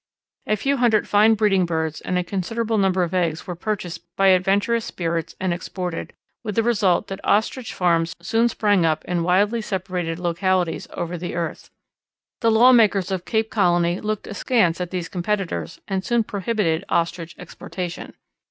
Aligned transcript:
A 0.47 0.55
few 0.57 0.77
hundred 0.77 1.07
fine 1.07 1.35
breeding 1.35 1.67
birds 1.67 2.01
and 2.01 2.17
a 2.17 2.23
considerable 2.23 2.79
number 2.79 3.03
of 3.03 3.13
eggs 3.13 3.45
were 3.45 3.53
purchased 3.53 4.01
by 4.15 4.29
adventurous 4.29 4.83
spirits 4.83 5.35
and 5.39 5.53
exported, 5.53 6.13
with 6.43 6.55
the 6.55 6.63
result 6.63 7.05
that 7.05 7.23
Ostrich 7.23 7.71
farms 7.71 8.15
soon 8.19 8.49
sprang 8.49 8.83
up 8.83 9.05
in 9.05 9.21
widely 9.21 9.61
separated 9.61 10.17
localities 10.17 10.87
over 10.95 11.19
the 11.19 11.35
earth. 11.35 11.69
The 12.39 12.49
lawmakers 12.49 13.11
of 13.11 13.25
Cape 13.25 13.51
Colony 13.51 14.01
looked 14.01 14.25
askance 14.25 14.81
at 14.81 14.89
these 14.89 15.07
competitors 15.07 15.79
and 15.87 16.03
soon 16.03 16.23
prohibited 16.23 16.83
Ostrich 16.89 17.35
exportation. 17.37 18.15